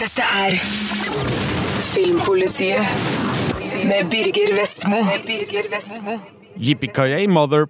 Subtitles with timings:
[0.00, 0.56] Dette er
[1.82, 2.78] Filmpolitiet
[3.84, 6.18] med Birger Vestmo.
[6.56, 7.66] Yippee mother!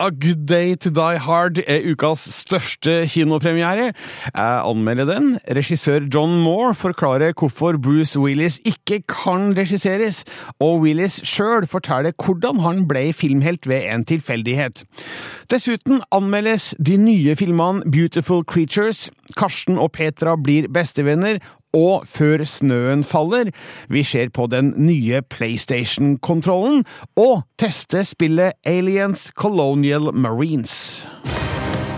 [0.00, 3.90] A Good Day To Die Hard er ukas største kinopremiere.
[4.32, 5.34] Jeg anmelder den.
[5.44, 10.22] Regissør John Moore forklarer hvorfor Bruce Willis ikke kan regisseres,
[10.56, 14.86] og Willis sjøl forteller hvordan han ble filmhelt ved en tilfeldighet.
[15.52, 23.04] Dessuten anmeldes de nye filmene Beautiful Creatures, Karsten og Petra blir bestevenner, og Før snøen
[23.04, 23.50] faller.
[23.88, 26.84] Vi ser på den nye PlayStation-kontrollen,
[27.16, 31.06] og tester spillet Aliens Colonial Marines.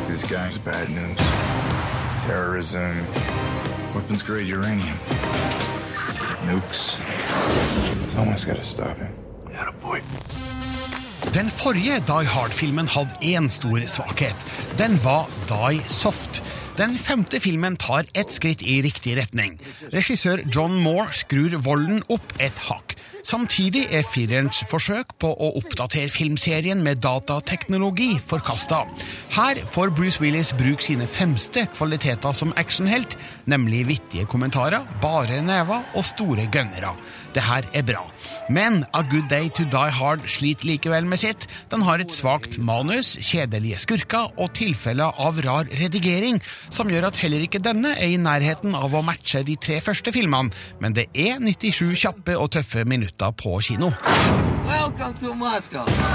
[0.09, 1.19] This guy's bad news.
[2.27, 3.07] Terrorism,
[3.95, 4.99] weapons grade uranium,
[6.47, 7.01] nukes.
[8.15, 9.09] Someone's got to stop him.
[9.53, 10.52] Attaboy.
[11.33, 14.37] Den forrige Die Hard-filmen hadde én stor svakhet.
[14.77, 16.43] Den var Die Soft.
[16.77, 19.57] Den femte filmen tar ett skritt i riktig retning.
[19.95, 22.93] Regissør John Moore skrur volden opp et hakk.
[23.23, 28.83] Samtidig er firerens forsøk på å oppdatere filmserien med datateknologi forkasta.
[29.37, 33.15] Her får Bruce Willis bruke sine fremste kvaliteter som actionhelt,
[33.47, 36.97] nemlig vittige kommentarer, bare never og store gønnere.
[37.33, 38.03] Det her er bra.
[38.53, 41.47] Men A Good Day To Die Hard sliter likevel med sitt.
[41.73, 47.23] Den har et svakt manus, kjedelige skurker og tilfeller av rar redigering, som gjør at
[47.23, 51.07] heller ikke denne er i nærheten av å matche de tre første filmene, men det
[51.15, 53.91] er 97 kjappe og tøffe minutter på kino.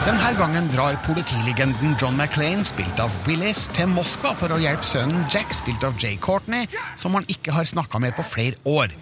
[0.06, 5.26] Denne gangen drar politilegenden John McClain, spilt av Willis, til Moskva for å hjelpe sønnen
[5.31, 8.94] Jack, spilt av Jay Courtney, som han ikke har snakka med på flere år.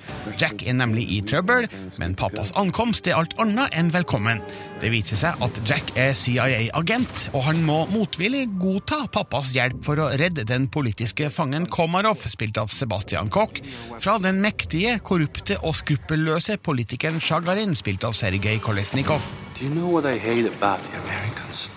[0.41, 1.69] Jack er nemlig i trøbbel,
[2.01, 4.41] men pappas ankomst er alt annet enn velkommen.
[4.81, 10.01] Det viser seg at Jack er CIA-agent, og han må motvillig godta pappas hjelp for
[10.03, 13.61] å redde den politiske fangen Komarov, spilt av Sebastian Koch,
[14.03, 19.23] fra den mektige, korrupte og skruppelløse politikeren Sjagarin, spilt av Sergej Kolesnikov.
[19.55, 21.69] Do you know what I hate about the Americans?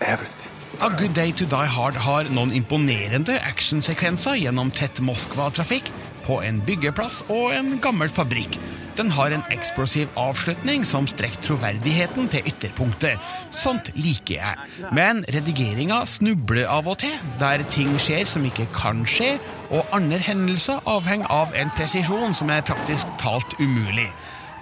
[0.00, 0.42] Everything.
[0.80, 5.90] A Good Day To Die Hard har noen imponerende actionsekvenser gjennom tett Moskva-trafikk,
[6.22, 8.56] på en byggeplass og en gammel fabrikk.
[8.96, 13.20] Den har en eksplosiv avslutning som strekker troverdigheten til ytterpunktet.
[13.56, 14.90] Sånt liker jeg.
[14.92, 19.38] Men redigeringa snubler av og til, der ting skjer som ikke kan skje,
[19.72, 24.10] og andre hendelser avhenger av en presisjon som er praktisk talt umulig.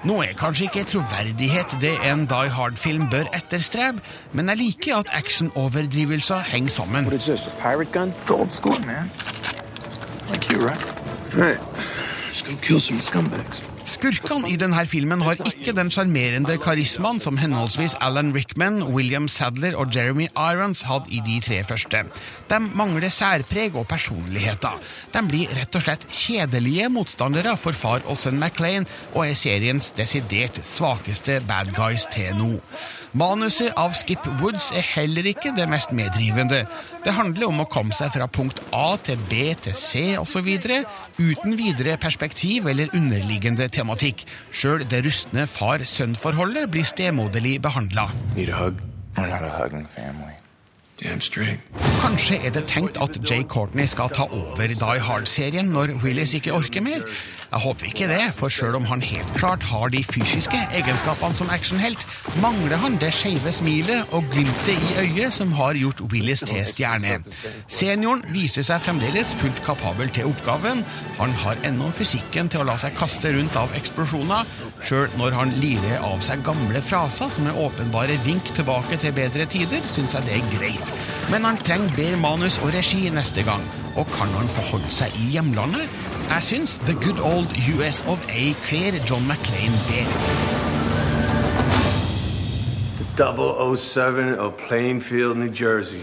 [0.07, 4.01] Nå er kanskje ikke troverdighet det en Die Hard-film bør etterstrebe,
[4.33, 7.05] men jeg liker at actionoverdrivelser henger sammen.
[7.05, 8.15] What is this, a pirate gun?
[8.31, 9.11] Old school, man.
[10.31, 10.87] Like you, right?
[11.35, 11.61] Right.
[12.31, 13.70] Let's go kill some scumbags.
[13.91, 19.75] Skurkene i denne filmen har ikke den sjarmerende karismaen som henholdsvis Alan Rickman, William Sadler
[19.75, 22.05] og Jeremy Irons hadde i de tre første.
[22.53, 24.79] De mangler særpreg og personligheter.
[25.11, 29.91] De blir rett og slett kjedelige motstandere for far og sønn McLean, og er seriens
[29.99, 32.53] desidert svakeste bad guys til nå.
[33.13, 36.61] Manuset av Skip Woods er heller ikke det mest meddrivende.
[37.03, 40.47] Det handler om å komme seg fra punkt A til B til C osv.
[41.19, 44.23] uten videre perspektiv eller underliggende tematikk.
[44.55, 48.07] Sjøl det rustne far-sønn-forholdet blir stemoderlig behandla.
[51.01, 56.55] Kanskje er det tenkt at Jay Courtney skal ta over Die Hard-serien når Willis ikke
[56.55, 57.03] orker mer?
[57.51, 61.51] Jeg håper ikke det, for sjøl om han helt klart har de fysiske egenskapene som
[61.51, 62.05] actionhelt,
[62.43, 67.17] mangler han det skeive smilet og glimtet i øyet som har gjort Willis til stjerne.
[67.67, 70.85] Senioren viser seg fremdeles fullt kapabel til oppgaven.
[71.19, 74.47] Han har ennå fysikken til å la seg kaste rundt av eksplosjoner,
[74.87, 79.51] sjøl når han lirer av seg gamle fraser som er åpenbare vink tilbake til bedre
[79.51, 80.95] tider, syns jeg det er greit.
[81.35, 83.67] Men han trenger bedre manus og regi neste gang.
[83.99, 85.91] Og kan han forholde seg i hjemlandet?
[86.31, 90.05] Jeg syns The Good Old US of A kler John McClain det.
[93.19, 95.99] 007 of Plainfield, New Jersey.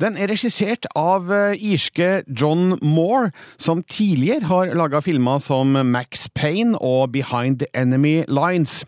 [0.00, 6.26] Den er regissert av eh, irske John Moore, som tidligere har laga filmer som Max
[6.34, 8.82] Payne og Behind the Enemy Lines.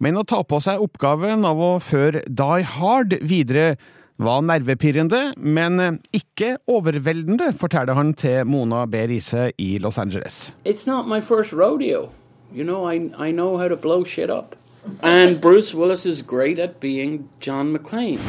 [0.00, 3.76] Men å ta på seg oppgaven av å føre Die Hard videre
[4.18, 8.94] var nervepirrende, men ikke overveldende, forteller han til Mona B.
[9.08, 10.52] Riise i Los Angeles.
[10.64, 12.08] It's not my first rodeo.
[12.54, 14.56] You know, I, I know how to blow shit up.
[15.02, 18.20] And Bruce Willis is great at being John McClane.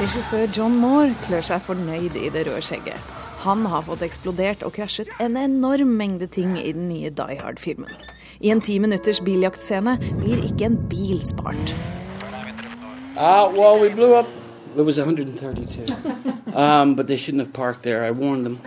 [0.00, 3.10] Regissør John Moore klør seg fornøyd i det røde skjegget.
[3.44, 7.92] Han har fått eksplodert og krasjet en enorm mengde ting i den nye Die Hard-filmen.
[8.40, 11.76] I en ti minutters biljaktscene blir ikke en bil spart.
[13.16, 14.28] Uh, well, we blew up
[14.76, 16.56] It was 132.
[16.56, 18.04] um, but they shouldn't have parked there.
[18.04, 18.60] I warned them.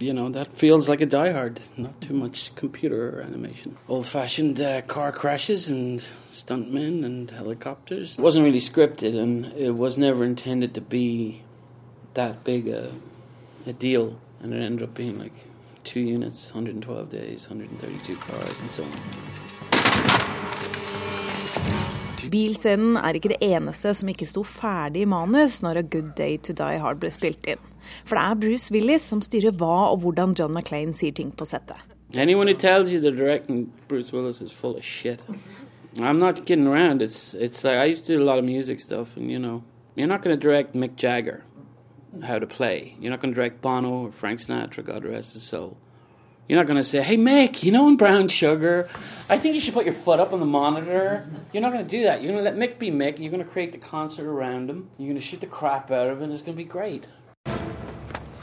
[0.00, 1.60] You know, that feels like a Die Hard.
[1.76, 3.76] Not too much computer animation.
[3.88, 8.18] Old fashioned uh, car crashes and stuntmen and helicopters.
[8.18, 11.42] It wasn't really scripted and it was never intended to be
[12.14, 12.90] that big a,
[13.66, 14.18] a deal.
[14.42, 15.32] And it ended up being like
[15.84, 18.90] two units, 112 days, 132 cars, and so on.
[22.32, 26.38] Bilscenen er ikke det eneste som ikke sto ferdig i manus når A Good Day
[26.46, 27.60] to Die Hard ble spilt inn.
[28.04, 31.46] For det er Bruce Willis som styrer hva og hvordan John McClain sier ting på
[31.48, 31.76] settet.
[32.14, 35.24] Anyone who tells you they're directing Bruce Willis is full of shit.
[35.98, 37.02] I'm not kidding around.
[37.02, 39.62] It's it's like I used to do a lot of music stuff, and you know,
[39.94, 41.44] you're not going to direct Mick Jagger
[42.22, 42.96] how to play.
[43.00, 45.76] You're not going to direct Bono or Frank Sinatra, God rest his soul.
[46.48, 48.88] You're not going to say, "Hey Mick, you know in Brown Sugar,
[49.30, 51.90] I think you should put your foot up on the monitor." You're not going to
[51.90, 52.22] do that.
[52.22, 53.18] You're going to let Mick be Mick.
[53.18, 54.88] You're going to create the concert around him.
[54.98, 56.30] You're going to shoot the crap out of him.
[56.30, 57.04] it's going to be great.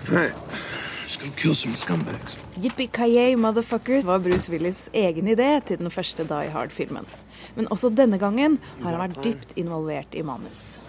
[0.09, 0.33] Right.
[1.07, 2.35] Just go kill some scumbags.
[2.55, 7.05] Yippee-ki-yay, motherfucker, var Bruce Willis' egen idé til den første Die Hard-filmen.
[7.55, 10.79] Men også denne gangen har han vært dypt involvert i manus.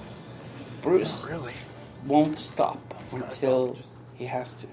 [0.83, 1.29] Bruce
[2.09, 3.77] won't stop until
[4.19, 4.67] he has to.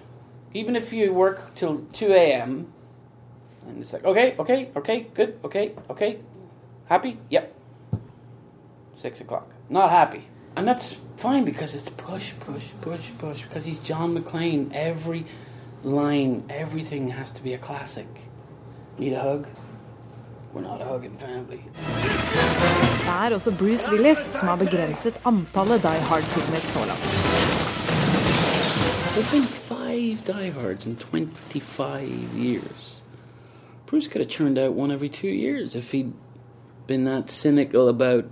[0.54, 2.68] Even if you work till 2 a.m.
[3.68, 6.18] and it's like, okay, okay, okay, good, okay, okay.
[6.88, 7.18] Happy?
[7.30, 7.56] Yep.
[8.94, 9.54] 6 o'clock.
[9.70, 10.24] Not happy.
[10.56, 13.44] And that's fine because it's push, push, push, push.
[13.44, 14.72] Because he's John McClane.
[14.74, 15.24] Every
[15.84, 18.08] line, everything has to be a classic.
[18.98, 19.48] Need a hug?
[20.54, 21.62] We're not a hugging family.
[23.06, 27.06] Det er også Bruce Willis som har begrenset antallet Die Hard-filmer så langt.
[30.00, 33.02] Five diehards in 25 years.
[33.86, 36.14] Bruce could have churned out one every two years if he'd
[36.88, 38.24] been that cynical about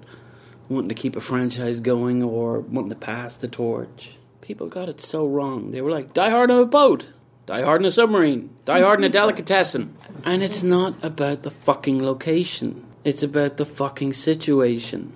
[0.69, 4.11] wanting to keep a franchise going or wanting to pass the torch.
[4.39, 5.71] People got it so wrong.
[5.71, 7.07] They were like, Die Hard on a boat,
[7.47, 9.93] Die Hard in a submarine, Die Hard in a delicatessen.
[10.23, 15.11] And it's not about the fucking location, it's about the fucking situation.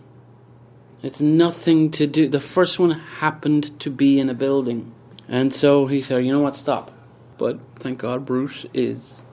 [1.01, 2.27] It's nothing to do.
[2.27, 4.93] The first one happened to be in a building.
[5.31, 6.91] And so he said, you know what, stop.
[7.37, 9.23] But thank God Bruce is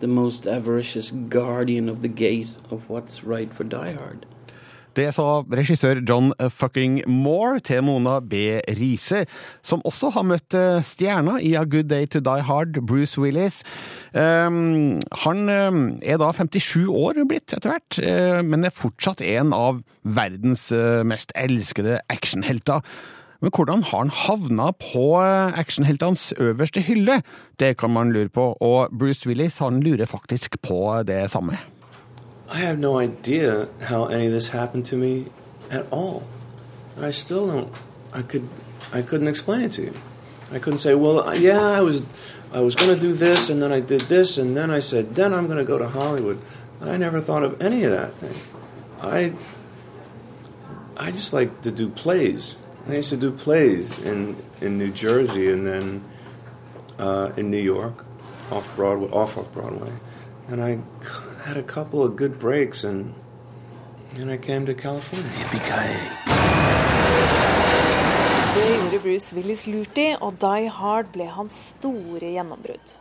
[0.00, 4.26] the most avaricious guardian of the gate of what's right for Die Hard.
[4.96, 8.58] Det sa regissør John fucking Moore til Mona B.
[8.68, 9.22] Riise,
[9.62, 13.62] som også har møtt eh, stjerna i A Good Day to Die Hard, Bruce Willis.
[14.12, 18.00] Um, han um, er da 57 år blitt etter hvert,
[18.44, 20.68] men er fortsatt en av verdens
[21.06, 22.82] mest elskede actionhelter.
[23.40, 27.22] Men hvordan har han havna på uh, actionheltenes øverste hylle?
[27.60, 31.58] Det kan man lure på, og Bruce Willis han lurer faktisk på det samme.
[32.52, 35.24] I have no idea how any of this happened to me
[35.70, 36.22] at all.
[37.08, 37.68] I still don't.
[38.12, 38.42] I could.
[38.92, 39.92] I couldn't explain it to you.
[40.52, 42.02] I couldn't say, well, yeah, I was,
[42.52, 45.14] I was going to do this, and then I did this, and then I said,
[45.14, 46.38] then I'm going to go to Hollywood.
[46.80, 48.34] I never thought of any of that thing.
[49.00, 49.32] I,
[50.96, 52.56] I just like to do plays.
[52.88, 56.04] I used to do plays in in New Jersey, and then
[56.98, 58.04] uh, in New York,
[58.50, 59.92] off Broadway, off off Broadway,
[60.48, 60.78] and I
[61.44, 63.14] had a couple of good breaks, and
[64.18, 65.30] and I came to California.
[68.54, 72.96] Det gjorde Bruce Willis lurt i, og Die Hard ble hans store gjennombrudd.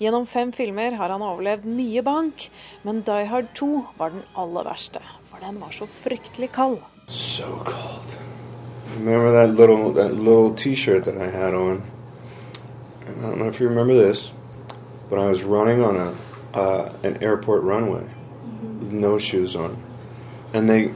[0.00, 2.48] Gjennom fem filmer har han overlevd mye bank,
[2.86, 3.68] men Die Hard 2
[3.98, 6.78] var den aller verste, for den var så fryktelig kald.
[7.08, 8.16] So cold.
[8.98, 11.82] Remember that little that little T-shirt that I had on?
[13.06, 14.32] And I don't know if you remember this,
[15.08, 16.14] but I was running on a
[16.54, 18.04] uh, an airport runway
[18.80, 19.82] with no shoes on,
[20.52, 20.88] and they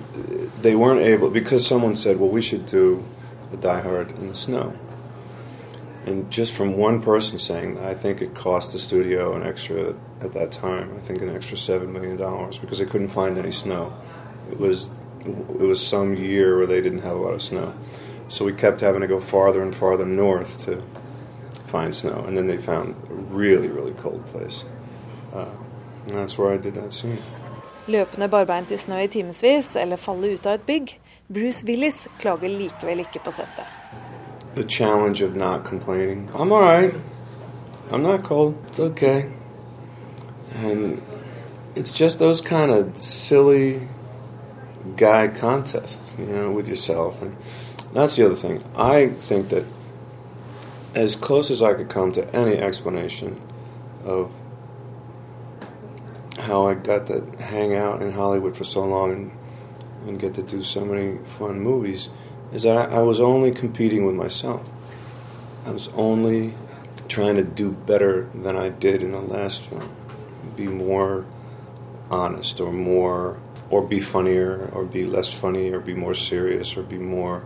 [0.61, 3.05] they weren't able because someone said, "Well, we should do
[3.53, 4.75] a Die Hard in the snow."
[6.05, 9.95] And just from one person saying that, I think it cost the studio an extra
[10.21, 10.93] at that time.
[10.95, 13.93] I think an extra seven million dollars because they couldn't find any snow.
[14.51, 14.91] It was
[15.27, 17.75] it was some year where they didn't have a lot of snow,
[18.29, 20.83] so we kept having to go farther and farther north to
[21.67, 22.25] find snow.
[22.27, 24.65] And then they found a really really cold place.
[25.35, 25.49] Uh,
[26.07, 27.23] and that's where I did that scene.
[27.87, 30.99] Løpende barbeint i snø i timevis eller falle ut av et bygg.
[31.29, 33.67] Bruce Willis klager likevel ikke på settet.
[34.55, 36.29] The challenge of not complaining.
[36.35, 36.95] I'm all right.
[37.93, 38.55] I'm not cold.
[38.67, 39.27] It's okay.
[40.55, 41.03] And
[41.77, 43.81] it's just those kind of silly
[44.97, 47.23] guy contests, you know, with yourself.
[47.23, 47.37] And
[47.93, 48.63] that's the other thing.
[48.77, 49.65] I think that
[50.95, 53.41] as close as I could come to any explanation
[54.05, 54.41] of
[56.41, 59.33] how I got to hang out in Hollywood for so long and,
[60.07, 62.11] and get to do so many fun movies
[62.53, 64.69] is that I, I was only competing with myself.
[65.67, 66.55] I was only
[67.09, 69.89] trying to do better than I did in the last film.
[70.55, 71.27] Be more
[72.11, 73.41] honest or more
[73.71, 77.45] or be funnier or be less funny or be more serious or be more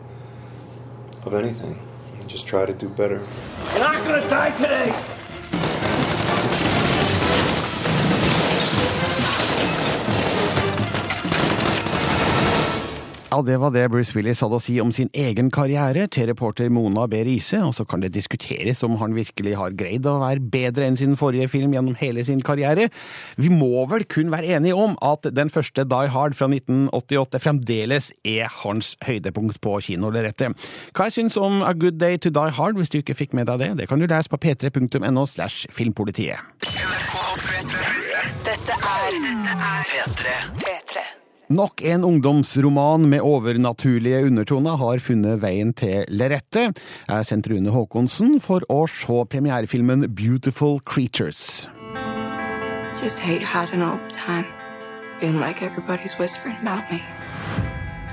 [1.25, 1.77] of anything.
[2.27, 3.23] Just try to do better.
[3.73, 5.10] You're not gonna die today!
[13.31, 16.67] Ja, Det var det Bruce Willis hadde å si om sin egen karriere til reporter
[16.69, 17.21] Mona B.
[17.23, 20.99] Riise, og så kan det diskuteres om han virkelig har greid å være bedre enn
[20.99, 22.89] sin forrige film gjennom hele sin karriere.
[23.39, 28.11] Vi må vel kun være enige om at den første Die Hard fra 1988 fremdeles
[28.27, 30.59] er hans høydepunkt på kinolerretet.
[30.91, 33.47] Hva jeg syns om A Good Day to Die Hard, hvis du ikke fikk med
[33.47, 36.43] deg det, det kan du lese på p3.no slash filmpolitiet.
[38.43, 40.70] Dette er dette er P3.
[41.50, 46.69] Nok en ungdomsroman med overnaturlige undertoner har funnet veien til Lerette.
[47.09, 51.66] Jeg sendte Rune Haakonsen for å se premierefilmen Beautiful Creatures.
[53.02, 54.47] Just hate hiding all the time.
[55.19, 57.02] Feeling like everybody's whispering about me.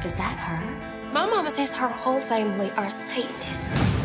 [0.04, 0.66] Is that her?
[1.14, 3.97] My mama says her whole family are Satanists.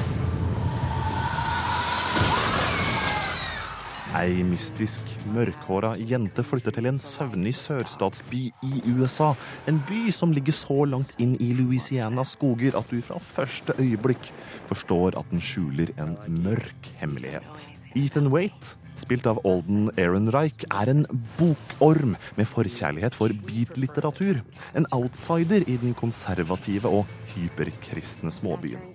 [4.13, 9.31] Ei mystisk, mørkhåra jente flytter til en søvnig sørstatsby i USA.
[9.71, 14.29] En by som ligger så langt inn i Louisianas skoger at du fra første øyeblikk
[14.69, 17.65] forstår at den skjuler en mørk hemmelighet.
[17.97, 21.07] Ethan Waite, spilt av Alden Ehrenreich, er en
[21.39, 24.45] bokorm med forkjærlighet for beat-litteratur.
[24.77, 28.93] En outsider i den konservative og hyperkristne småbyen.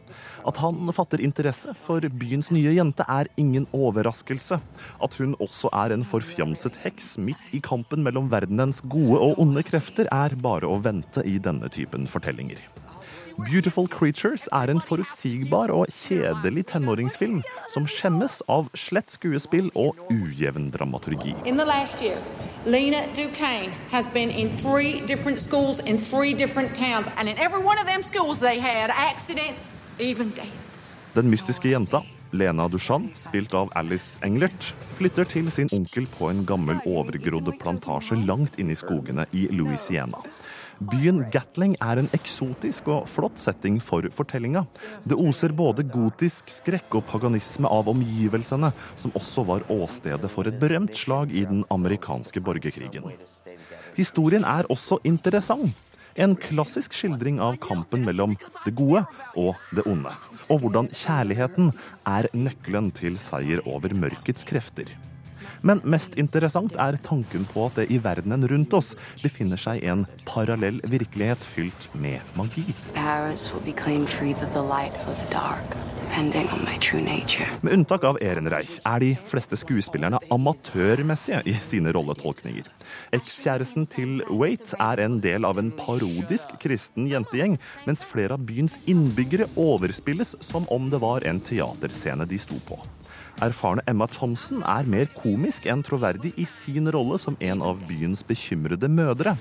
[0.48, 4.62] At han fatter interesse for byens nye jente, er ingen overraskelse.
[5.04, 9.64] At hun også er en forfjamset heks midt i kampen mellom verdenens gode og onde
[9.68, 12.64] krefter, er bare å vente i denne typen fortellinger.
[13.46, 20.72] Beautiful Creatures er en forutsigbar og kjedelig tenåringsfilm som skjemmes av slett skuespill og ujevn
[20.74, 21.36] dramaturgi.
[21.46, 22.18] Year,
[22.66, 27.62] Lena Duquesne has been in three different schools in three different towns, and in every
[27.64, 29.60] one of them schools they had accidents.
[29.98, 36.44] Den mystiske jenta, Lena Dushan, spilt av Alice Englert, flytter til sin onkel på en
[36.46, 40.22] gammel overgrodd plantasje langt inne i skogene i Louisiana.
[40.92, 44.68] Byen Gatling er en eksotisk og flott setting for fortellinga.
[45.02, 48.70] Det oser både gotisk skrekk og paganisme av omgivelsene,
[49.02, 53.10] som også var åstedet for et berømt slag i den amerikanske borgerkrigen.
[53.98, 55.97] Historien er også interessant.
[56.18, 58.34] En klassisk skildring av kampen mellom
[58.64, 59.04] det gode
[59.38, 60.14] og det onde.
[60.50, 61.70] Og hvordan kjærligheten
[62.10, 64.90] er nøkkelen til seier over mørkets krefter.
[65.68, 70.06] Men mest interessant er tanken på at det i verdenen rundt oss befinner seg en
[70.28, 72.64] parallell virkelighet fylt med magi.
[77.62, 82.70] Med unntak av Ehrenreich er de fleste skuespillerne amatørmessige i sine rolletolkninger.
[83.18, 87.58] Ekskjæresten til Waite er en del av en parodisk kristen jentegjeng,
[87.90, 92.80] mens flere av byens innbyggere overspilles som om det var en teaterscene de sto på.
[93.38, 98.24] Erfarne Emma Thomsen er mer komisk enn troverdig i sin rolle som en av byens
[98.26, 99.36] bekymrede mødre,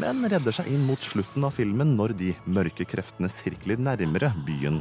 [0.00, 4.80] men redder seg inn mot slutten av filmen når de mørke kreftene sirkler nærmere byen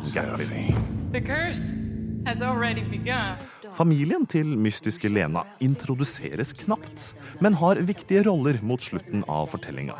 [1.11, 1.51] begun.
[3.75, 7.07] Familien til mystiske Lena introduseres knapt,
[7.43, 9.99] men har viktige roller mot slutten av fortellinga.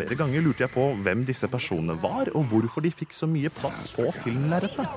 [0.00, 3.50] Flere ganger lurte jeg på hvem disse personene var, og hvorfor de fikk så mye
[3.52, 4.88] plass på filmlerretet.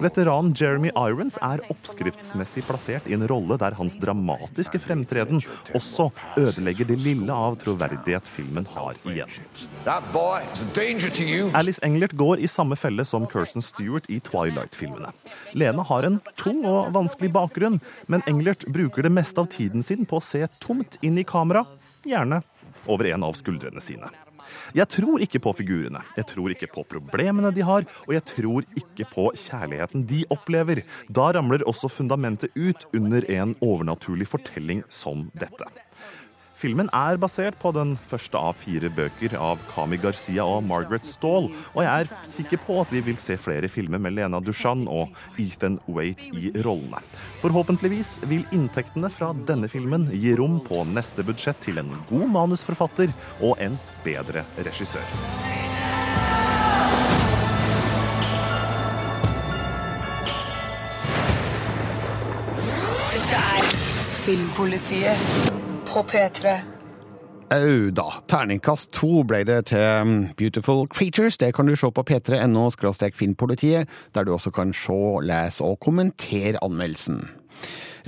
[0.00, 5.42] Veteranen Jeremy Irons er oppskriftsmessig plassert i en rolle der hans dramatiske fremtreden
[5.76, 6.06] også
[6.40, 9.28] ødelegger det lille av troverdighet filmen har igjen.
[11.60, 15.12] Alice Englert går i samme felle som Kirsten Stewart i Twilight-filmene.
[15.52, 17.76] Lena har en tung og vanskelig bakgrunn,
[18.08, 21.66] men Englert bruker det meste av tiden sin på å se tomt inn i kamera,
[22.08, 22.40] gjerne
[22.88, 24.08] over en av skuldrene sine.
[24.76, 28.66] Jeg tror ikke på figurene, jeg tror ikke på problemene de har, og jeg tror
[28.78, 30.82] ikke på kjærligheten de opplever.
[31.08, 35.68] Da ramler også fundamentet ut under en overnaturlig fortelling som dette.
[36.60, 41.46] Filmen er basert på den første av fire bøker av Kami Garcia og Margaret Stall,
[41.72, 45.14] og jeg er sikker på at vi vil se flere filmer med Lena Dushan og
[45.40, 47.00] Ethan Waite i rollene.
[47.40, 53.16] Forhåpentligvis vil inntektene fra denne filmen gi rom på neste budsjett til en god manusforfatter
[53.40, 55.16] og en bedre regissør.
[64.20, 66.58] Filmpolitiet på P3.
[67.50, 68.06] Au da.
[68.30, 71.38] Terningkast to ble det til um, Beautiful Creatures.
[71.38, 72.70] Det kan du se på p3.no
[73.14, 77.28] finnpolitiet, der du også kan se, lese og kommentere anmeldelsen.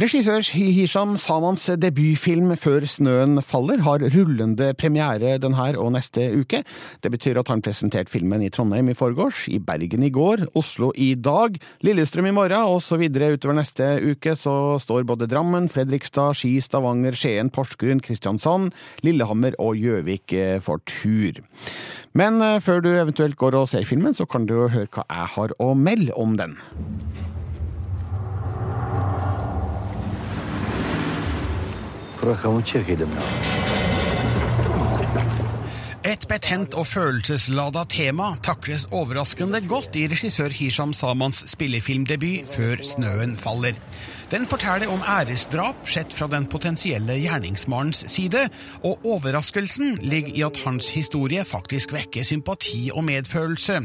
[0.01, 6.63] Regissør Hisham Samans debutfilm Før snøen faller har rullende premiere denne og neste uke.
[7.05, 10.95] Det betyr at han presenterte filmen i Trondheim i forgårs, i Bergen i går, Oslo
[10.97, 13.05] i dag, Lillestrøm i morgen osv.
[13.05, 18.73] Utover neste uke så står både Drammen, Fredrikstad, Ski, Stavanger, Skien, Porsgrunn, Kristiansand,
[19.05, 21.45] Lillehammer og Gjøvik eh, for tur.
[22.17, 25.31] Men eh, før du eventuelt går og ser filmen, så kan du høre hva jeg
[25.37, 26.57] har å melde om den.
[36.07, 43.35] Et betent og følelseslada tema takles overraskende godt i regissør Hisham Samans spillefilmdebut Før snøen
[43.35, 43.75] faller.
[44.32, 48.48] Den forteller om æresdrap sett fra den potensielle gjerningsmannens side,
[48.84, 53.80] og overraskelsen ligger i at hans historie faktisk vekker sympati og medfølelse.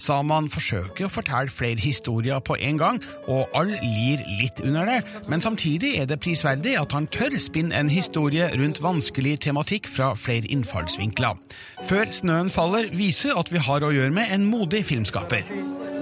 [0.00, 5.00] Saman forsøker å fortelle flere historier på en gang, og alle lir litt under det,
[5.28, 10.14] men samtidig er det prisverdig at han tør spinne en historie rundt vanskelig tematikk fra
[10.14, 11.36] flere innfallsvinkler.
[11.88, 15.44] Før snøen faller, viser at vi har å gjøre med en modig filmskaper.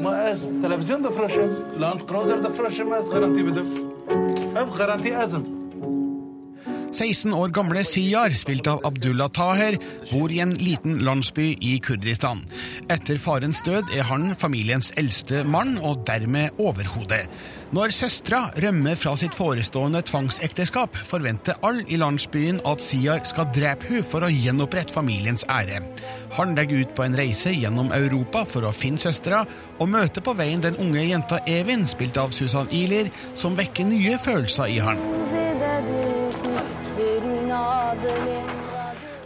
[0.03, 3.82] ما از تلفزيون بفرشم لاند كروزر بفرشم از غرانتي بدم
[4.56, 5.63] ابقى غرانتي أزم.
[6.94, 9.80] 16 år gamle Siyar, spilt av Abdullah Taher,
[10.12, 12.44] bor i en liten landsby i Kurdistan.
[12.94, 17.26] Etter farens død er han familiens eldste mann, og dermed overhodet.
[17.74, 23.90] Når søstera rømmer fra sitt forestående tvangsekteskap, forventer alle i landsbyen at Siyar skal drepe
[23.90, 25.82] hun for å gjenopprette familiens ære.
[26.38, 29.42] Han legger ut på en reise gjennom Europa for å finne søstera,
[29.82, 34.22] og møter på veien den unge jenta Evin, spilt av Susan Ilir, som vekker nye
[34.22, 36.22] følelser i han.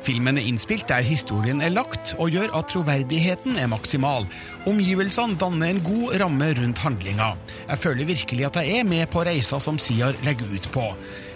[0.07, 4.23] Filmen er innspilt der historien er lagt, og gjør at troverdigheten er maksimal.
[4.69, 7.33] Omgivelsene danner en god ramme rundt handlinga.
[7.67, 10.85] Jeg føler virkelig at jeg er med på reisa som Siar legger ut på.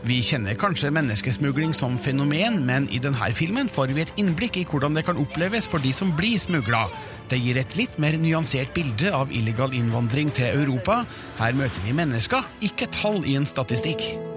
[0.07, 4.65] Vi kjenner kanskje menneskesmugling som fenomen, men i denne filmen får vi et innblikk i
[4.65, 6.87] hvordan det kan oppleves for de som blir smugla.
[7.31, 11.03] Det gir et litt mer nyansert bilde av illegal innvandring til Europa.
[11.43, 14.30] Her møter vi mennesker, ikke tall i en statistikk.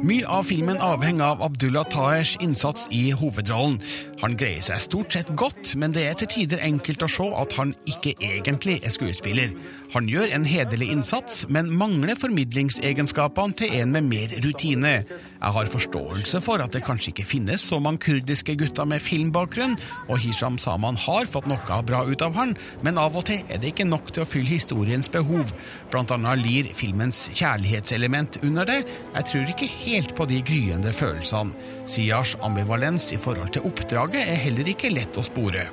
[0.00, 3.76] Mye av filmen avhenger av Abdullah Tahers innsats i hovedrollen.
[4.20, 7.54] Han greier seg stort sett godt, men det er til tider enkelt å se at
[7.56, 9.54] han ikke egentlig er skuespiller.
[9.94, 14.92] Han gjør en hederlig innsats, men mangler formidlingsegenskapene til en med mer rutine.
[15.40, 19.78] Jeg har forståelse for at det kanskje ikke finnes så mange kurdiske gutter med filmbakgrunn,
[20.08, 22.54] og Hisham Saman har fått noe bra ut av han,
[22.84, 25.54] men av og til er det ikke nok til å fylle historiens behov.
[25.90, 28.82] Blant annet lir filmens kjærlighetselement under det.
[29.16, 31.79] Jeg tror ikke helt på de gryende følelsene.
[31.90, 35.68] Siars ambivalens i forhold til oppdraget er heller ikke lett å spore.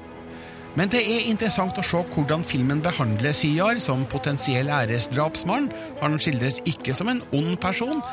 [0.78, 5.72] Men det er interessant å se hvordan filmen behandler Siar som potensiell æresdrapsmann.
[6.04, 8.04] Han skildres ikke som en ond person.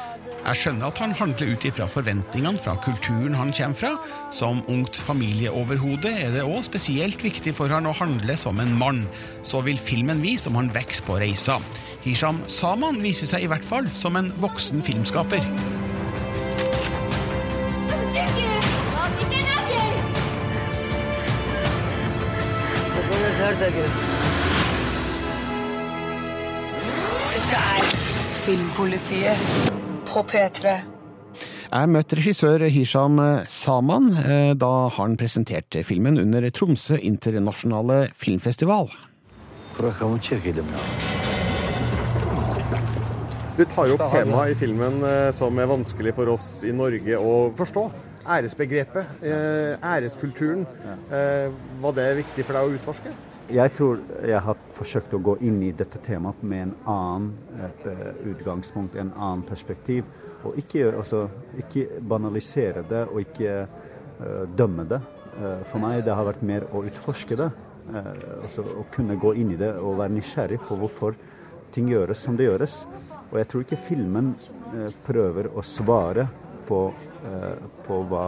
[0.45, 3.93] Jeg skjønner at han handler ut ifra forventningene fra kulturen han kommer fra.
[4.33, 9.05] Som ungt familieoverhode er det òg spesielt viktig for han å handle som en mann.
[9.45, 11.61] Så vil filmen vise om han vokser på reisa.
[12.05, 15.94] Hisham Saman viser seg i hvert fall som en voksen filmskaper.
[23.45, 23.67] Dette
[27.61, 27.89] er
[28.41, 29.37] Filmpolitiet
[30.09, 30.71] på P3.
[31.75, 33.19] Jeg møtte regissør Hisham
[33.53, 38.89] Saman eh, da han presenterte filmen under Tromsø internasjonale filmfestival.
[43.59, 47.21] Du tar jo opp temaet i filmen eh, som er vanskelig for oss i Norge
[47.21, 47.85] å forstå.
[48.25, 50.65] Æresbegrepet, eh, æreskulturen.
[51.13, 51.53] Eh,
[51.85, 53.13] Var det viktig for deg å utforske?
[53.53, 57.27] Jeg tror jeg har forsøkt å gå inn i dette temaet med en annen
[57.61, 60.09] eh, utgangspunkt, en annen perspektiv.
[60.49, 61.27] Og ikke, altså,
[61.61, 65.01] ikke banalisere det og ikke uh, dømme det.
[65.37, 67.51] Uh, for meg det har vært mer å utforske det.
[67.91, 71.17] Uh, altså, å kunne gå inn i det og være nysgjerrig på hvorfor
[71.77, 72.81] ting gjøres som det gjøres.
[73.29, 74.35] Og jeg tror ikke filmen
[75.05, 76.29] prøver å svare
[76.69, 76.87] på,
[77.85, 78.27] på hva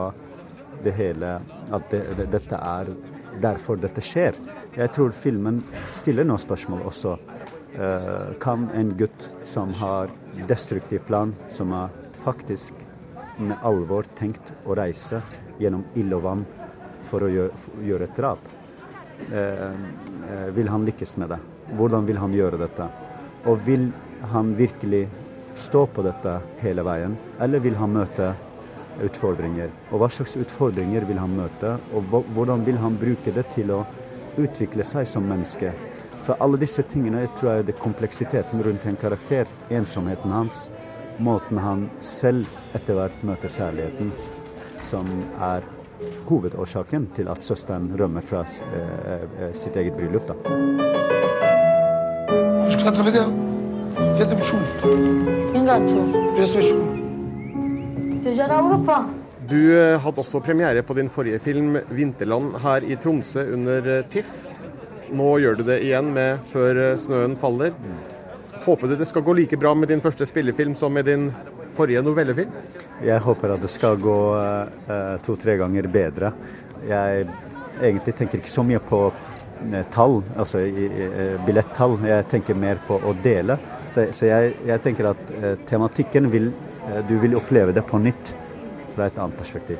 [0.84, 1.38] det hele
[1.72, 2.90] At det, det, dette er
[3.40, 4.36] derfor dette skjer.
[4.76, 7.14] Jeg tror filmen stiller noen spørsmål også.
[7.80, 10.12] Eh, kan en gutt som har
[10.50, 12.76] destruktiv plan, som har faktisk
[13.38, 15.22] med alvor tenkt å reise
[15.56, 16.44] gjennom ild og vann
[17.08, 18.52] for å gjøre, for gjøre et drap,
[19.32, 21.40] eh, eh, vil han lykkes med det?
[21.72, 22.92] Hvordan vil han gjøre dette?
[23.46, 23.92] Og vil
[24.28, 25.06] han virkelig
[25.54, 28.34] stå på dette hele veien, eller vil han møte
[29.00, 29.70] utfordringer?
[29.90, 33.86] Og hva slags utfordringer vil han møte, og hvordan vil han bruke det til å
[34.37, 35.73] utvikle seg som menneske?
[36.25, 40.69] Så alle disse tingene jeg tror jeg det er kompleksiteten rundt en karakter, ensomheten hans,
[41.19, 42.45] måten han selv
[42.77, 44.11] etter hvert møter kjærligheten,
[44.85, 45.09] som
[45.41, 45.65] er
[46.29, 50.27] hovedårsaken til at søsteren rømmer fra eh, eh, sitt eget bryllup.
[50.27, 50.35] da.
[52.67, 53.25] مش كنت هترفض ايه؟
[54.15, 54.61] فين بتشوف؟
[55.53, 55.99] Kingacho.
[56.35, 56.79] في اسم شو؟
[58.25, 59.05] تجار أوروبا.
[59.48, 64.06] du eh, hadde også premiere på din forrige film 'Vinterland' her i Tromsø under eh,
[64.10, 64.32] TIFF.
[65.14, 67.76] Nå gjør du det igjen med 'Før eh, snøen faller'.
[68.64, 71.28] Håper du det skal gå like bra med din første spillefilm som med din
[71.76, 72.50] forrige novellefilm?
[73.04, 76.32] Jeg håper at det skal gå eh, to-tre ganger bedre.
[76.88, 77.28] Jeg
[77.80, 79.12] egentlig tenker ikke så mye på
[79.90, 80.60] tall, altså
[81.46, 81.96] billettall.
[82.04, 83.56] Jeg tenker mer på å dele.
[83.90, 88.00] Så, så jeg, jeg tenker at eh, tematikken vil eh, Du vil oppleve det på
[88.02, 88.34] nytt
[88.96, 89.78] fra et annet perspektiv.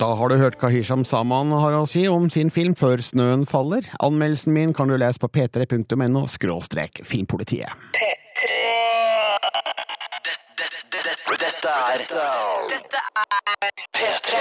[0.00, 3.44] Da har du hørt hva Hisham Saman har å si om sin film Før snøen
[3.48, 3.84] faller.
[4.00, 7.68] Anmeldelsen min kan du lese på p3.no skråstrek filmpolitiet.
[11.42, 12.04] Dette er
[12.72, 14.40] Dette er P3.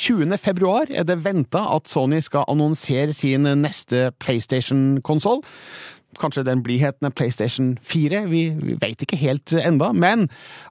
[0.00, 0.38] 20.
[0.40, 5.42] februar er det venta at Sony skal annonsere sin neste PlayStation-konsoll.
[6.18, 10.26] Kanskje den blir hetende PlayStation 4, vi, vi vet ikke helt enda, men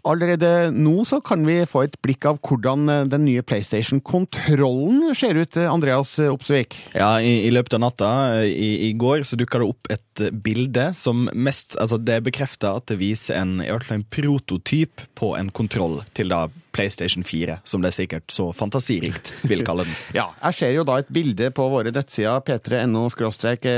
[0.08, 5.58] allerede nå så kan vi få et blikk av hvordan den nye PlayStation-kontrollen ser ut,
[5.64, 6.78] Andreas Opsvik.
[6.98, 8.12] Ja, i, i løpet av natta
[8.46, 12.90] i, i går så dukka det opp et bilde som mest Altså, det bekrefter at
[12.92, 17.60] det viser en, i hvert fall en prototyp på en kontroll til da PlayStation 4,
[17.64, 19.98] som det sikkert så fantasirikt vil kalle den.
[20.20, 23.08] Ja, jeg ser jo da et bilde på våre nettsider p3.no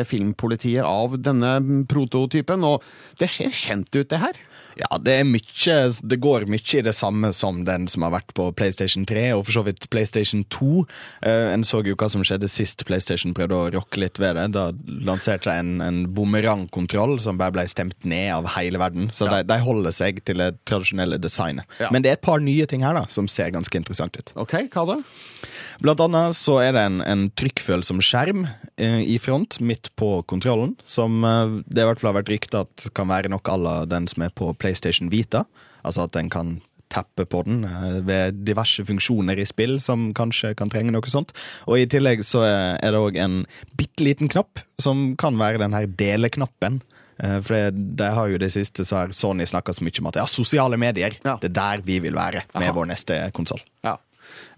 [0.07, 2.85] filmpolitiet av denne prototypen, og
[3.19, 4.39] det ser kjent ut, det her.
[4.81, 8.33] Ja, det er mye Det går mye i det samme som den som har vært
[8.37, 10.85] på PlayStation 3, og for så vidt PlayStation 2.
[11.27, 14.47] Eh, en så jo hva som skjedde sist PlayStation prøvde å rocke litt ved det.
[14.55, 14.69] Da
[15.07, 19.09] lanserte de en, en bumerangkontroll som bare ble stemt ned av hele verden.
[19.13, 21.67] Så de, de holder seg til det tradisjonelle designet.
[21.81, 21.91] Ja.
[21.93, 24.33] Men det er et par nye ting her da, som ser ganske interessant ut.
[24.39, 24.97] Ok, hva da?
[25.81, 28.45] Blant annet så er det en, en trykkfølsom skjerm
[28.77, 32.65] eh, i front, midt på kontrollen, som eh, det i hvert fall har vært rykte
[32.65, 34.70] at kan være nok à la den som er på PlayStation
[35.11, 35.45] Vita.
[35.83, 36.59] Altså at den kan
[36.91, 41.31] tappe på den eh, ved diverse funksjoner i spill som kanskje kan trenge noe sånt.
[41.67, 43.45] Og i tillegg så er er det òg en
[43.79, 46.81] bitte liten knapp som kan være den her deleknappen.
[47.21, 50.11] Eh, For det, det har jo det siste så har Sony snakka så mye om
[50.11, 52.75] at ja, sosiale medier, det er der vi vil være med Aha.
[52.75, 53.61] vår neste konsoll.
[53.87, 53.97] Ja.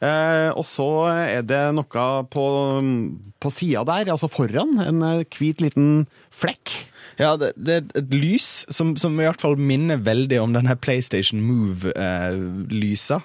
[0.04, 2.46] Eh, og så er det noe på,
[3.42, 6.74] på sida der, altså foran, en eh, hvit liten flekk.
[7.18, 10.76] Ja, det, det er et lys som, som i hvert fall minner veldig om denne
[10.82, 13.20] PlayStation Move-lysa.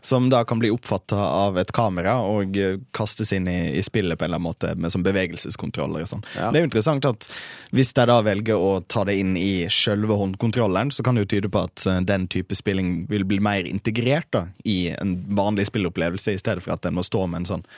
[0.00, 4.18] Som da kan bli oppfatta av et kamera og eh, kastes inn i, i spillet
[4.18, 6.24] på en eller annen måte med sånn bevegelseskontroller og sånn.
[6.36, 6.50] Ja.
[6.50, 7.28] Det er jo interessant at
[7.76, 11.32] hvis de da velger å ta det inn i sjølve håndkontrolleren, så kan det jo
[11.36, 15.68] tyde på at eh, den type spilling vil bli mer integrert da, i en vanlig
[15.68, 17.68] spillopplevelse, i stedet for at den må stå med en sånn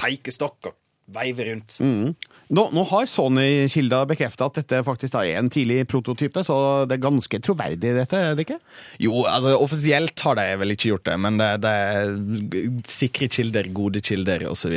[0.00, 0.76] peikestokk og
[1.14, 1.78] veive rundt.
[1.80, 2.14] Mm.
[2.46, 6.96] Nå, nå har Sony-kilder bekrefta at dette faktisk da er en tidlig prototype, så det
[6.98, 8.58] er ganske troverdig, dette, er det ikke?
[9.02, 12.12] Jo, altså offisielt har de vel ikke gjort det, men det, det er
[12.90, 14.76] sikre kilder, gode kilder osv.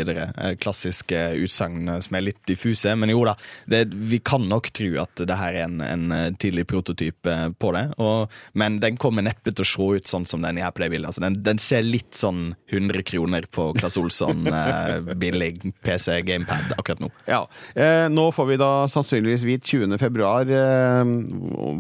[0.62, 2.96] Klassiske utsagn som er litt diffuse.
[2.98, 3.36] Men jo da,
[3.70, 7.74] det, vi kan nok tro at det her er en, en tidlig prototyp eh, på
[7.76, 7.86] det.
[8.02, 10.92] Og, men den kommer neppe til å se ut sånn som den er på det
[10.94, 11.12] bildet.
[11.12, 15.54] Altså, den, den ser litt sånn 100 kroner på Claes Olsson eh, billig
[15.86, 17.10] PC gamepad akkurat nå.
[17.30, 17.42] Ja.
[17.76, 19.98] Eh, nå får vi da sannsynligvis vite 20.
[20.02, 21.14] februar eh,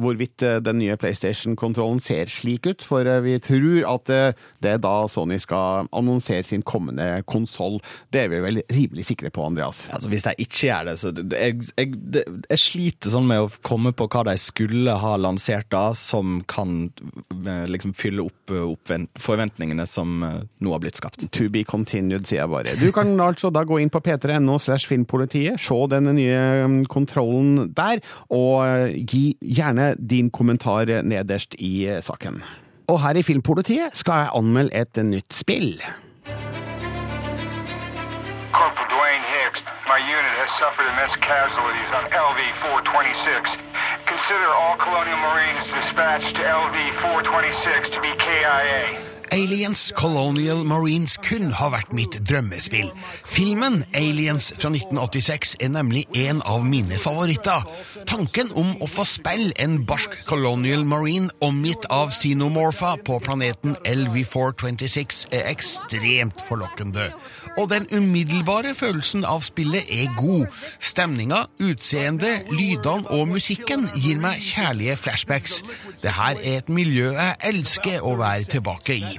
[0.02, 4.10] hvorvidt eh, den nye PlayStation-kontrollen ser slik ut, for vi tror at
[4.63, 7.80] det er da Sony skal annonsere sin kommende konsoll.
[8.13, 9.84] Det er vi vel rimelig sikre på, Andreas?
[9.93, 13.93] Altså Hvis de ikke gjør det, så jeg, jeg, jeg sliter sånn med å komme
[13.95, 16.89] på hva de skulle ha lansert da, som kan
[17.69, 21.25] liksom fylle opp, eh, forventningene som nå har blitt skapt.
[21.36, 22.75] To be continued, sier jeg bare.
[22.80, 27.74] Du kan altså da gå inn på p3.no slash filmpolitiet, se den nye mm, kontrollen
[27.74, 32.44] der, og eh, gi gjerne din kommentar nederst i eh, saken.
[32.89, 35.82] Og her i Filmpolitiet skal jeg anmelde et nytt spill.
[38.50, 43.62] Corporal Dwayne Hicks, my unit has suffered immense casualties on LV 426.
[44.10, 49.18] Consider all Colonial Marines dispatched to LV 426 to be KIA.
[49.32, 52.89] Aliens Colonial Marines kun har vært mitt drømmespill.
[53.30, 57.68] Filmen Aliens fra 1986 er nemlig en av mine favoritter.
[58.10, 65.28] Tanken om å få spille en barsk Colonial Marine omgitt av xenomorpha på planeten LV426
[65.38, 67.12] er ekstremt forlokkende.
[67.57, 70.47] Og den umiddelbare følelsen av spillet er god.
[70.79, 75.62] Stemninga, utseendet, lydene og musikken gir meg kjærlige flashbacks.
[76.01, 79.13] Det her er et miljø jeg elsker å være tilbake i.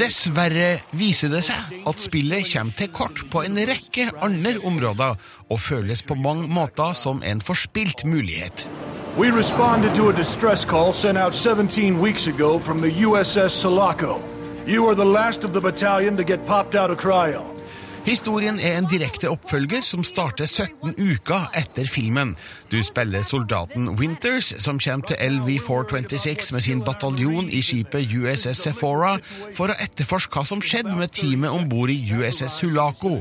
[0.00, 5.16] Dessverre viser det seg at spillet kommer til kort på en rekke andre områder,
[5.50, 8.66] og føles på mange måter som en forspilt mulighet.
[9.18, 14.39] We responded to a distress call sent out 17 weeks ago from the USS Sulaco.
[14.66, 17.60] You are the last of the battalion to get popped out of cryo.
[18.04, 22.32] Historien er en direkte oppfølger som starter 17 uker etter filmen.
[22.72, 29.18] Du spiller soldaten Winters, som kommer til LV-426 med sin bataljon i skipet USS Sephora
[29.56, 33.20] for å etterforske hva som skjedde med teamet om bord i USS Sulaco.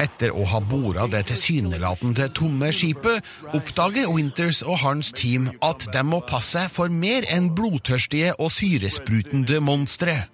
[0.00, 6.04] Etter å ha bora det tilsynelatende tomme skipet, oppdager Winters og hans team at de
[6.04, 10.24] må passe seg for mer enn blodtørstige og syresprutende monstre.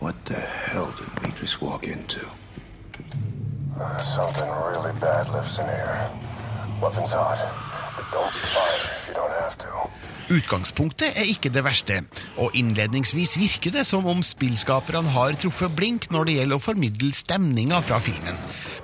[0.00, 2.20] What the hell did we just walk into?
[4.00, 6.10] Something really bad lives in here.
[6.80, 7.38] Weapons hot,
[7.96, 9.68] but don't fire if you don't have to.
[10.30, 12.02] Utgangspunktet er ikke det verste,
[12.36, 17.12] og innledningsvis virker det som om spillskaperne har truffet blink når det gjelder å formidle
[17.16, 18.36] stemninga fra filmen.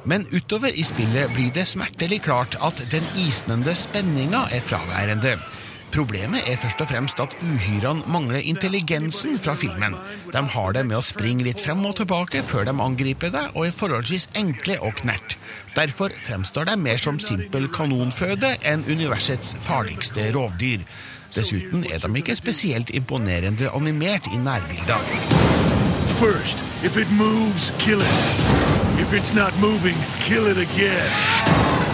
[0.08, 5.36] Men utover i spillet blir det smertelig klart at den isnende spenninga er fraværende.
[5.94, 9.94] Problemet er først og fremst at uhyrene mangler intelligensen fra filmen.
[10.34, 13.68] De har det med å springe litt frem og tilbake før de angriper deg, og
[13.68, 15.36] er forholdsvis enkle og knert.
[15.76, 20.82] Derfor fremstår de mer som simpel kanonføde enn universets farligste rovdyr.
[21.34, 25.10] Dessuten er de ikke spesielt imponerende animert i nærbilder.
[26.18, 28.46] First, if it moves, kill it.
[28.98, 31.93] If it's not moving, kill it again.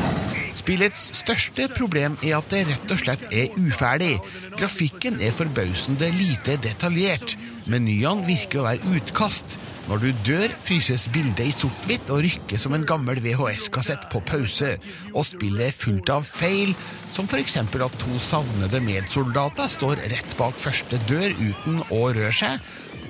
[0.61, 4.19] Spillets største problem er at det rett og slett er uferdig.
[4.59, 7.37] Grafikken er forbausende lite detaljert.
[7.71, 9.57] Menyene virker å være utkast.
[9.89, 14.75] Når du dør, fryses bildet i sort-hvitt og rykker som en gammel VHS-kassett på pause.
[15.15, 16.77] Og spillet er fullt av feil,
[17.11, 17.57] som f.eks.
[17.59, 22.61] at to savnede medsoldater står rett bak første dør uten å røre seg,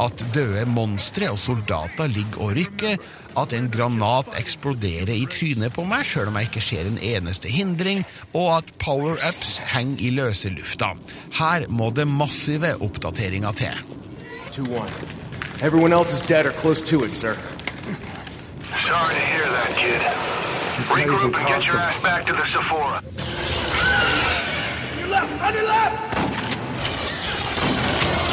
[0.00, 2.96] at døde monstre og soldater ligger og rykker,
[3.40, 7.52] at en granat eksploderer i trynet på meg sjøl om jeg ikke ser en eneste
[7.52, 10.94] hindring, og at power-ups henger i løse lufta.
[11.38, 13.82] Her må det massive oppdateringer til.
[14.56, 14.90] 2-1.
[15.62, 17.34] Everyone else is dead or close to it, sir.
[18.88, 20.00] Sorry to hear that, kid.
[20.88, 23.02] Regroup and get your ass back to the Sephora.
[24.98, 25.42] You left!
[25.42, 25.96] On your left!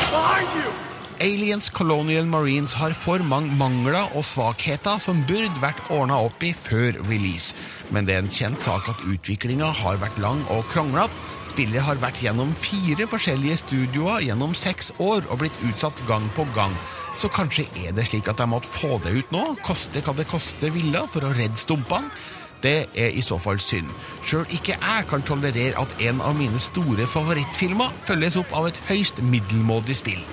[0.09, 0.86] Behind you!
[1.19, 6.51] Aliens Colonial Marines har for mange mangler og svakheter som burde vært ordna opp i
[6.53, 7.55] før release.
[7.89, 11.17] Men det er en kjent sak at utviklinga har vært lang og kronglete.
[11.49, 16.45] Spillet har vært gjennom fire forskjellige studioer gjennom seks år og blitt utsatt gang på
[16.53, 16.75] gang.
[17.17, 20.29] Så kanskje er det slik at de måtte få det ut nå, koste hva det
[20.29, 22.13] koste ville, for å redde stumpene.
[22.63, 23.89] Det er i så fall synd.
[24.25, 28.79] Sjøl ikke jeg kan tolerere at en av mine store favorittfilmer følges opp av et
[28.89, 30.23] høyst middelmådig spill.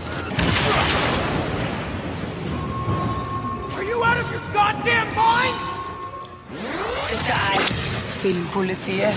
[3.76, 5.58] Are you out of your goddamn mind?
[7.10, 7.66] Dette er
[8.20, 9.14] Filmpolitiet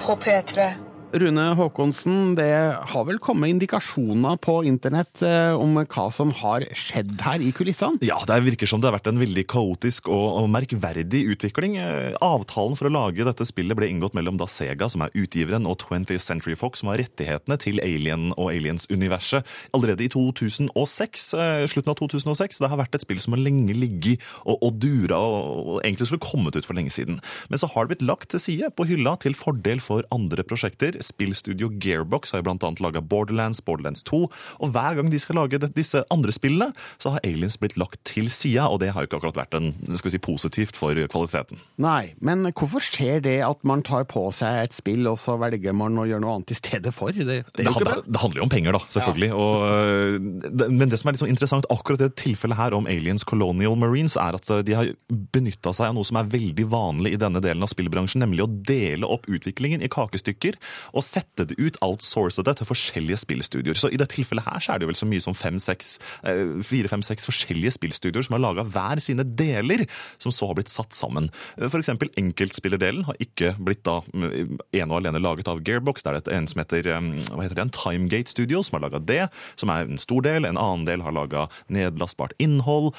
[0.00, 0.89] på P3.
[1.10, 2.46] Rune Håkonsen, det
[2.92, 7.98] har vel kommet indikasjoner på internett eh, om hva som har skjedd her i kulissene?
[8.06, 11.74] Ja, det virker som det har vært en veldig kaotisk og, merkverdig utvikling.
[11.82, 15.66] Eh, Avtalen for å lage dette spillet ble inngått mellom da Sega, som er utgiveren,
[15.66, 21.26] og 20th Century Fox, som har rettighetene til Alien og Aliens-universet, allerede i 2006.
[21.34, 22.62] eh, Slutten av 2006.
[22.62, 26.28] Det har vært et spill som har lenge ligget og, og dura og egentlig skulle
[26.28, 27.18] kommet ut for lenge siden.
[27.50, 30.99] Men så har det blitt lagt til side på hylla til fordel for andre prosjekter.
[31.04, 34.22] Spillstudio Gearbox har jo annet laga Borderlands, Borderlands 2,
[34.60, 38.30] og hver gang de skal lage disse andre spillene, så har Aliens blitt lagt til
[38.32, 41.60] sida, og det har jo ikke akkurat vært en, skal vi si, positivt for kvaliteten.
[41.80, 45.76] Nei, men hvorfor skjer det at man tar på seg et spill, og så velger
[45.76, 47.14] man å gjøre noe annet i stedet for?
[47.14, 49.30] Det, det Det, handler, det handler jo om penger, da, selvfølgelig.
[49.36, 50.18] Og, øh,
[50.50, 53.26] det, men det som er litt sånn interessant akkurat i det tilfellet her om Aliens
[53.26, 54.92] Colonial Marines, er at øh, de har
[55.34, 58.50] benytta seg av noe som er veldig vanlig i denne delen av spillbransjen, nemlig å
[58.50, 60.58] dele opp utviklingen i kakestykker
[60.94, 63.78] og sette det ut, outsource det til forskjellige spillstudioer.
[63.78, 67.28] Så i dette tilfellet her så er det vel så mye som fem-seks, eh, fire-fem-seks
[67.28, 69.86] forskjellige spillstudioer som har laga hver sine deler,
[70.18, 71.30] som så har blitt satt sammen.
[71.56, 76.04] For eksempel enkeltspillerdelen har ikke blitt da mm, ene og alene laget av Gearbox.
[76.04, 78.86] Det er et en som heter um, hva heter det, en Timegate Studio som har
[78.86, 79.22] laga det,
[79.60, 80.48] som er en stor del.
[80.48, 82.92] En annen del har laga nedlastbart innhold.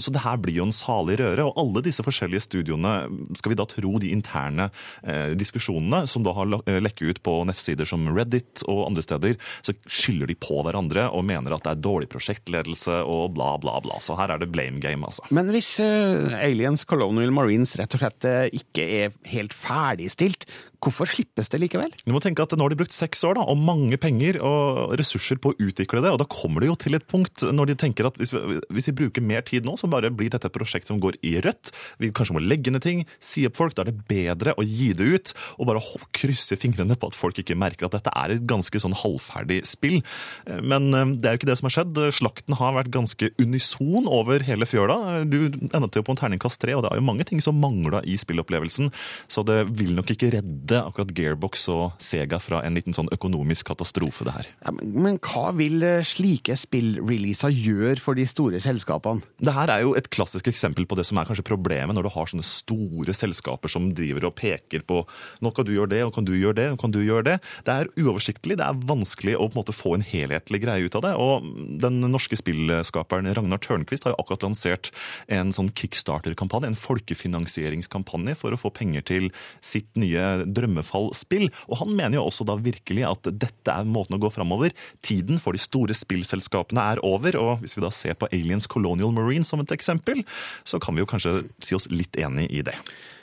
[0.00, 1.46] Så det her blir jo en salig røre.
[1.48, 2.94] Og alle disse forskjellige studioene,
[3.38, 4.70] skal vi da tro de interne
[5.02, 9.36] eh, diskusjonene som da har eh, lekket ut på nettsider som Reddit og andre steder,
[9.66, 13.78] så skylder de på hverandre og mener at det er dårlig prosjektledelse og bla, bla,
[13.84, 14.00] bla.
[14.04, 15.26] Så her er det blame game, altså.
[15.34, 20.46] Men hvis uh, Aliens Colonial Marines rett og slett eh, ikke er helt ferdigstilt,
[20.80, 21.92] hvorfor slippes det likevel?
[22.06, 24.94] Du må tenke at Nå har de brukt seks år da, og mange penger og
[25.00, 26.10] ressurser på å utvikle det.
[26.12, 28.90] og Da kommer det jo til et punkt når de tenker at hvis vi, hvis
[28.90, 31.72] vi bruker mer tid nå, så bare blir dette et prosjekt som går i rødt.
[32.00, 33.76] Vi kanskje må legge ned ting, si opp folk.
[33.76, 35.82] Da er det bedre å gi det ut og bare
[36.16, 40.00] krysse fingrene på at folk ikke merker at dette er et ganske sånn halvferdig spill.
[40.46, 42.00] Eh, Men eh, det er jo ikke det som har skjedd.
[42.16, 45.24] Slakten har vært ganske unison over hele fjøla.
[45.28, 48.02] Du endte jo på en terningkast tre, og det er jo mange ting som mangla
[48.08, 48.90] i spillopplevelsen.
[49.30, 53.70] Så det vil nok ikke redde akkurat Gearbox og Sega fra en liten sånn økonomisk
[53.72, 54.50] katastrofe, det her.
[54.62, 59.24] Ja, men, men hva vil eh, slike spillreleaser gjøre for de store selskapene?
[59.40, 62.12] Det her er jo et klassisk eksempel på det som er kanskje problemet når du
[62.14, 65.02] har sånne store selskaper som driver og peker på
[65.40, 67.36] nå kan du gjøre det, og kan du gjøre det, og kan du gjøre det.
[67.66, 70.98] Det er uoversiktlig, det er vanskelig å på en måte få en helhetlig greie ut
[70.98, 71.14] av det.
[71.20, 71.48] Og
[71.82, 74.92] den norske spillskaperen Ragnar Tørnquist har jo akkurat lansert
[75.32, 79.30] en sånn kickstarter-kampanje, en folkefinansieringskampanje for å få penger til
[79.64, 81.48] sitt nye drømmefallspill.
[81.68, 84.74] Og han mener jo også da virkelig at dette er måten å gå framover.
[85.06, 89.14] Tiden for de store spillselskapene er over, og hvis vi da ser på Aliens Colonial
[89.16, 90.24] Marine som et eksempel,
[90.64, 92.76] så kan vi jo kanskje si oss litt enig i det.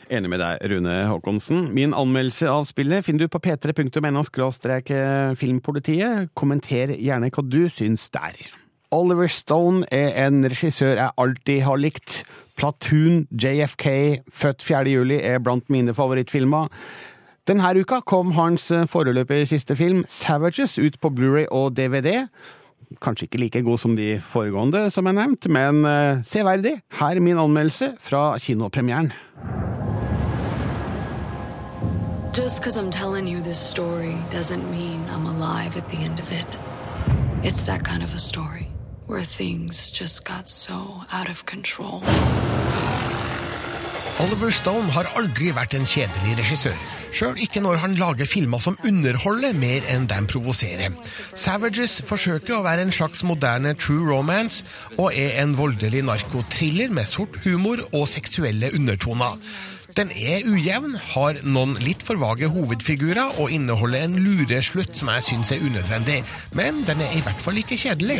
[0.07, 1.65] Enig med deg, Rune Håkonsen.
[1.75, 4.23] Min anmeldelse av spillet finner du på p3.no
[5.35, 6.29] filmpolitiet.
[6.37, 8.39] Kommenter gjerne hva du syns der.
[8.95, 12.21] Oliver Stone er en regissør jeg alltid har likt.
[12.57, 14.87] Platoon, JFK, Født 4.
[14.95, 16.71] juli er blant mine favorittfilmer.
[17.47, 22.27] Denne uka kom hans foreløpig siste film, Savages, ut på Blu-ray og DVD.
[23.01, 26.81] Kanskje ikke like god som de foregående, som er nevnt, men uh, severdig.
[26.99, 29.13] Her er min anmeldelse fra kinopremieren.
[32.33, 36.29] Just because I'm telling you this story doesn't mean I'm alive at the end of
[36.31, 36.59] it.
[37.43, 38.67] It's that kind of a story
[39.07, 40.75] where things just got so
[41.13, 42.03] out of control.
[44.17, 46.77] Oliver Stone har aldri vært en kjedelig regissør.
[47.13, 50.95] Sjøl ikke når han lager filmer som underholder mer enn de provoserer.
[51.37, 54.65] Savages forsøker å være en slags moderne true romance,
[54.97, 59.37] og er en voldelig narkotriller med sort humor og seksuelle undertoner.
[59.97, 65.23] Den er ujevn, har noen litt for vage hovedfigurer og inneholder en lureslutt som jeg
[65.25, 66.19] syns er unødvendig.
[66.53, 68.19] Men den er i hvert fall ikke kjedelig.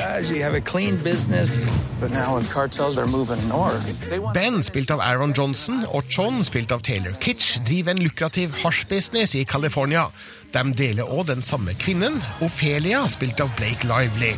[4.34, 9.38] Ben, spilt av Aaron Johnson, og John, spilt av Taylor Kitsch, driver en lukrativ hasjbusiness
[9.38, 10.08] i California.
[10.56, 14.34] De deler òg den samme kvinnen, Ophelia, spilt av Blake Lively.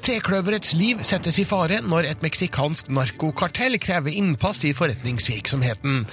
[0.00, 6.06] Trekløverets liv settes i fare når et meksikansk narkokartell krever innpass i forretningsvirksomheten.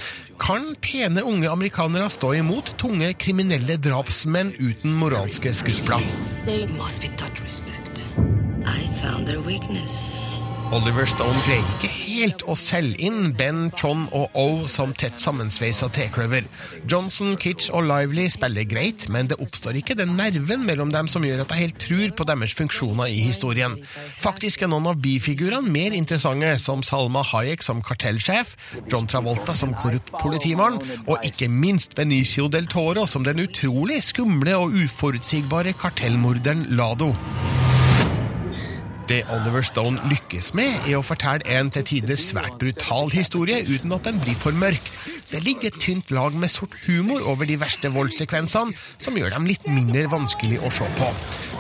[0.44, 6.04] Kan pene unge amerikanere stå imot tunge kriminelle drapsmenn uten moralske skrupler?
[6.46, 8.06] They must be taught respect.
[8.68, 10.27] I found their weakness.
[10.76, 15.88] Oliver Stone greier ikke helt å selge inn Ben, John og O som tett sammensveisa
[15.96, 16.48] trekløver.
[16.90, 21.24] Johnson, Kitsch og Lively spiller greit, men det oppstår ikke den nerven mellom dem som
[21.24, 23.78] gjør at jeg helt tror på deres funksjoner i historien.
[24.20, 28.58] Faktisk er noen av bifigurene mer interessante, som Salma Hayek som kartellsjef,
[28.92, 34.60] John Travolta som korrupt politimann, og ikke minst Benicio del Toro som den utrolig skumle
[34.60, 37.14] og uforutsigbare kartellmorderen Lado.
[39.08, 43.94] Det Oliver Stone lykkes med, er å fortelle en til tider svært brutal historie uten
[43.96, 44.90] at den blir for mørk.
[45.32, 49.48] Det ligger et tynt lag med sort humor over de verste voldssekvensene, som gjør dem
[49.48, 51.08] litt mindre vanskelig å se på.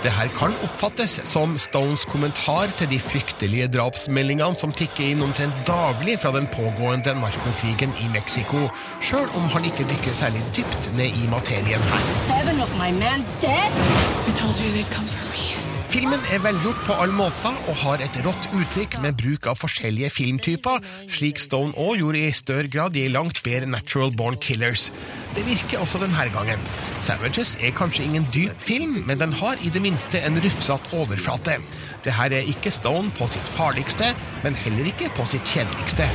[0.03, 5.63] Det her kan oppfattes som Stones kommentar til de fryktelige drapsmeldingene som tikker inn omtrent
[5.69, 8.67] daglig fra den pågående narkokrigen i Mexico,
[8.99, 12.11] sjøl om han ikke dykker særlig dypt ned i materien her.
[12.27, 13.83] Seven of my men dead?
[14.27, 15.56] I told you they'd come for me.
[15.87, 20.09] Filmen er velgjort på alle måter og har et rått uttrykk med bruk av forskjellige
[20.11, 24.89] filmtyper, slik Stone òg gjorde i større grad i langt bedre Natural Born Killers.
[25.35, 26.59] Det virker også denne gangen.
[26.99, 31.61] Savages er kanskje ingen dyp film, men den har i det minste en rufsete overflate.
[32.03, 34.11] Det her er ikke Stone på sitt farligste,
[34.43, 36.09] men heller ikke på sitt kjedeligste.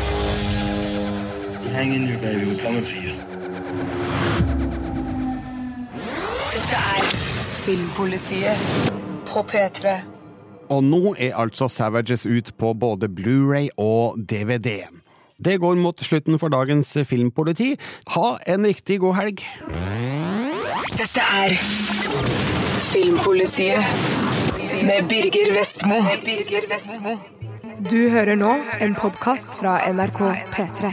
[1.73, 2.45] Hang in there, baby.
[2.45, 3.17] We're coming for you.
[6.53, 7.17] Dette er
[7.65, 9.02] Filmpolitiet
[9.33, 9.95] på P3.
[10.73, 14.85] Og nå er altså Savages ut på både Blu-ray og DVD.
[15.45, 17.75] Det går mot slutten for dagens Filmpoliti.
[18.15, 19.43] Ha en riktig god helg.
[20.93, 21.57] Dette er
[22.93, 23.83] Filmpolitiet
[24.87, 27.17] med Birger Vestmo.
[27.91, 30.21] Du hører nå en podkast fra NRK
[30.55, 30.93] P3.